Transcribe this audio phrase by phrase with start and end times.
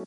[0.00, 0.06] Olá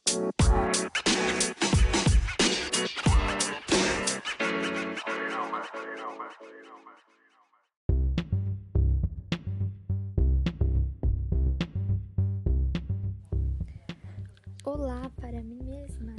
[15.15, 16.15] para mim mesma,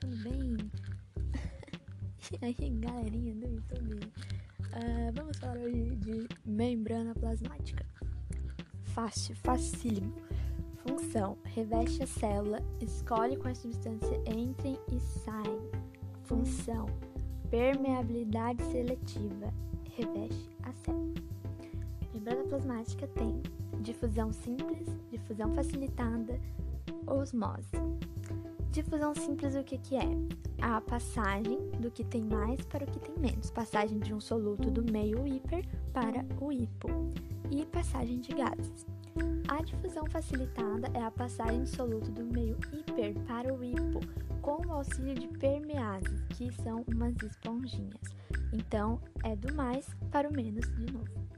[0.00, 0.56] tudo bem?
[2.32, 3.96] e aí, galerinha do YouTube?
[3.96, 7.84] Uh, vamos falar hoje de membrana plasmática.
[8.94, 10.14] Fácil, facílimo.
[10.82, 15.60] Função: reveste a célula, escolhe qual substância entrem e saem.
[16.22, 16.86] Função:
[17.50, 19.52] permeabilidade seletiva,
[19.96, 21.14] reveste a célula.
[22.14, 23.42] Membrana plasmática tem
[23.80, 26.40] difusão simples, difusão facilitada,
[27.06, 27.76] osmose.
[28.70, 30.08] Difusão simples o que, que é?
[30.62, 33.50] A passagem do que tem mais para o que tem menos.
[33.50, 36.88] Passagem de um soluto do meio hiper para o hipo.
[37.50, 38.86] E passagem de gases.
[39.50, 44.00] A difusão facilitada é a passagem de soluto do meio hiper para o hipo,
[44.40, 48.16] com o auxílio de permeases, que são umas esponjinhas.
[48.52, 51.28] Então, é do mais para o menos de novo.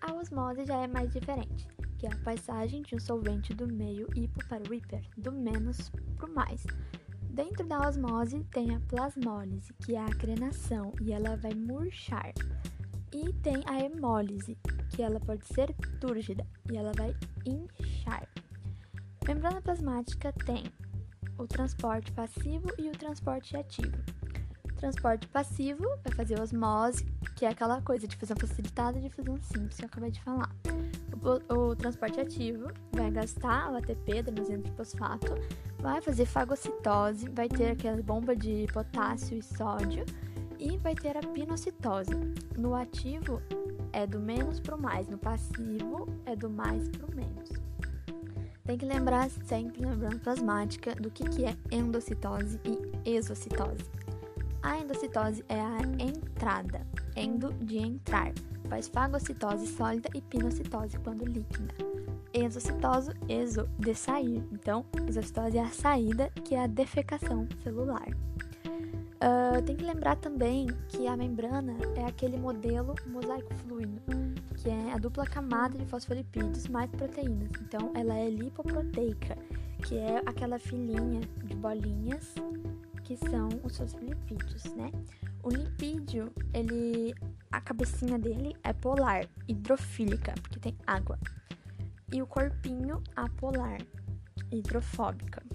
[0.00, 1.66] A osmose já é mais diferente
[1.98, 5.90] que é a passagem de um solvente do meio hipo para o hiper, do menos
[6.16, 6.64] para o mais.
[7.30, 12.32] Dentro da osmose tem a plasmólise, que é a acrenação, e ela vai murchar.
[13.16, 14.58] E tem a hemólise,
[14.90, 18.28] que ela pode ser túrgida, e ela vai inchar.
[19.26, 20.64] Membrana plasmática tem
[21.38, 23.96] o transporte passivo e o transporte ativo.
[24.66, 29.38] O transporte passivo vai fazer osmose, que é aquela coisa de fusão facilitada e difusão
[29.40, 30.54] simples que eu acabei de falar.
[31.48, 35.32] O, o, transporte ativo vai gastar o ATP, adenosina fosfato,
[35.78, 40.04] vai fazer fagocitose, vai ter aquela bomba de potássio e sódio
[40.58, 42.12] e vai ter a pinocitose.
[42.56, 43.40] No ativo
[43.92, 47.50] é do menos para o mais, no passivo é do mais para o menos.
[48.64, 53.84] Tem que lembrar sempre, lembrando plasmática, do que, que é endocitose e exocitose.
[54.62, 58.32] A endocitose é a entrada, endo de entrar
[58.66, 61.74] faz fagocitose sólida e pinocitose quando líquida.
[62.32, 64.42] Exocitose, exo, de sair.
[64.52, 68.08] Então, exocitose é a saída, que é a defecação celular.
[69.16, 74.02] Uh, tem que lembrar também que a membrana é aquele modelo mosaico fluido,
[74.56, 77.50] que é a dupla camada de fosfolipídios mais proteínas.
[77.62, 79.36] Então, ela é lipoproteica,
[79.86, 82.34] que é aquela filinha de bolinhas
[83.04, 84.90] que são os fosfolipídios, né?
[85.42, 87.14] O lipídio, ele
[87.52, 91.18] a cabecinha dele é polar, hidrofílica, porque tem água.
[92.12, 93.78] E o corpinho apolar,
[94.50, 95.45] hidrofóbica.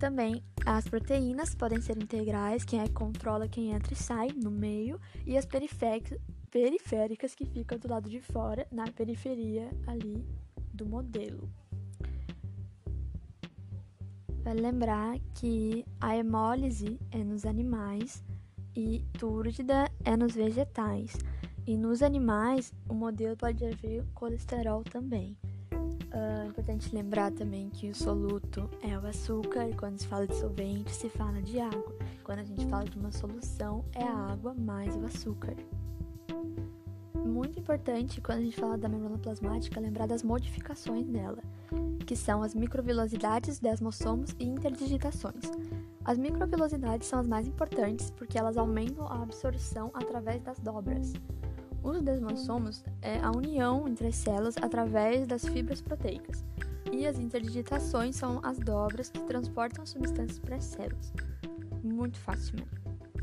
[0.00, 4.50] Também as proteínas podem ser integrais, quem é que controla quem entra e sai no
[4.50, 10.26] meio, e as periféricas que ficam do lado de fora, na periferia ali
[10.72, 11.50] do modelo.
[14.42, 18.24] Vale lembrar que a hemólise é nos animais
[18.74, 21.12] e túrgida é nos vegetais.
[21.66, 25.36] E nos animais, o modelo pode haver colesterol também.
[26.12, 30.34] É importante lembrar também que o soluto é o açúcar, e quando se fala de
[30.36, 31.94] solvente, se fala de água.
[32.24, 35.54] Quando a gente fala de uma solução, é a água mais o açúcar.
[37.14, 41.38] Muito importante quando a gente fala da membrana plasmática lembrar das modificações dela,
[42.06, 45.44] que são as microvilosidades, desmossomos e interdigitações.
[46.04, 51.12] As microvelocidades são as mais importantes porque elas aumentam a absorção através das dobras.
[51.82, 56.44] Os desmossomos é a união entre as células através das fibras proteicas.
[56.92, 61.12] E as interdigitações são as dobras que transportam substâncias para as células.
[61.82, 62.70] Muito fácil, mano.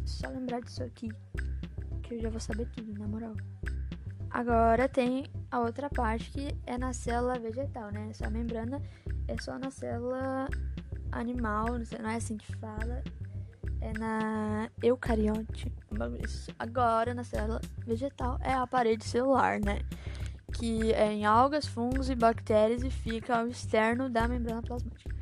[0.06, 1.10] Só lembrar disso aqui,
[2.02, 3.36] que eu já vou saber tudo, na moral.
[4.30, 8.08] Agora tem a outra parte que é na célula vegetal, né?
[8.10, 8.82] Essa membrana
[9.28, 10.48] é só na célula
[11.12, 11.66] animal,
[12.02, 13.04] não é assim que fala,
[13.82, 15.72] é na eucarionte.
[16.60, 19.82] Agora, na célula vegetal, é a parede celular, né?
[20.54, 25.16] Que é em algas, fungos e bactérias e fica ao externo da membrana plasmática.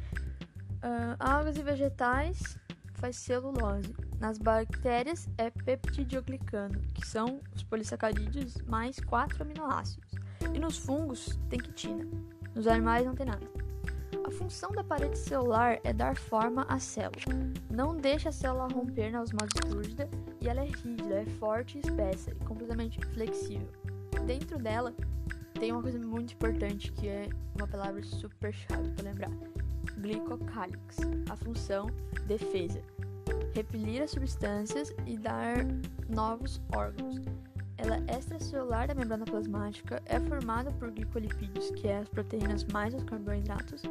[0.77, 2.57] Uh, algas e vegetais
[2.95, 3.95] faz celulose.
[4.19, 10.11] Nas bactérias é peptidioglicano, que são os polissacarídeos mais quatro aminoácidos.
[10.53, 12.05] E nos fungos tem quitina.
[12.53, 13.64] Nos animais não tem nada.
[14.25, 17.21] A função da parede celular é dar forma à célula.
[17.69, 20.09] Não deixa a célula romper na osmose túrgida
[20.41, 23.69] e ela é rígida, é forte espessa e completamente flexível.
[24.25, 24.95] Dentro dela
[25.59, 29.29] tem uma coisa muito importante que é uma palavra super chave para lembrar:
[29.99, 30.97] glicocálix.
[31.29, 31.85] A função
[32.25, 32.81] defesa,
[33.53, 35.57] repelir as substâncias e dar
[36.09, 37.21] novos órgãos.
[37.77, 42.93] Ela é extracelular da membrana plasmática, é formada por glicolipídios, que é as proteínas mais
[42.93, 43.83] os carboidratos,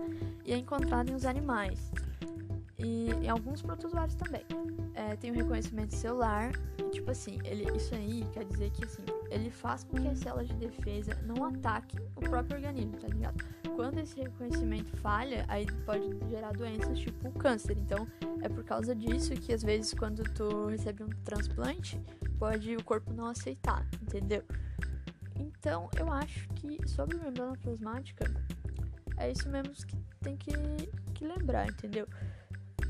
[0.44, 1.92] e é encontrada em os animais.
[2.78, 4.44] E em alguns protozoários também.
[4.94, 6.52] É, tem o reconhecimento celular.
[6.78, 10.18] E, tipo assim, ele, isso aí quer dizer que assim, ele faz com que as
[10.18, 13.44] células de defesa não ataquem o próprio organismo, tá ligado?
[13.74, 17.76] Quando esse reconhecimento falha, aí pode gerar doenças tipo câncer.
[17.76, 18.06] Então,
[18.42, 22.00] é por causa disso que às vezes quando tu recebe um transplante,
[22.38, 24.44] pode o corpo não aceitar, entendeu?
[25.38, 28.24] Então, eu acho que sobre membrana plasmática,
[29.16, 30.52] é isso mesmo que tem que,
[31.14, 32.06] que lembrar, entendeu?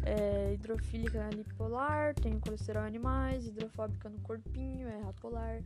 [0.02, 5.62] É hidrofílica lipolar, tem colesterol animais, hidrofóbica no corpinho, é apolar.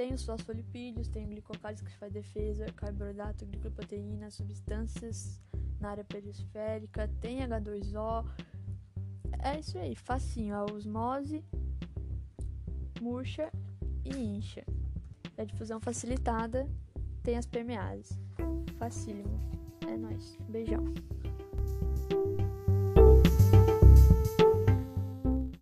[0.00, 5.38] Tem os fosfolipídios, tem glicocálise que faz defesa, carboidrato, glicoproteína, substâncias
[5.78, 8.24] na área perisférica, tem H2O.
[9.42, 11.44] É isso aí, facinho, a osmose,
[12.98, 13.52] murcha
[14.02, 14.64] e incha.
[15.36, 16.66] A difusão facilitada
[17.22, 18.18] tem as permeases.
[18.78, 19.38] Facílimo.
[19.86, 20.38] É nóis.
[20.48, 20.82] Beijão.